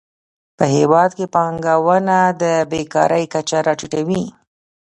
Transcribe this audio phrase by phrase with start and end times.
[0.57, 4.23] په هیواد کې پانګونه د بېکارۍ کچه راټیټوي.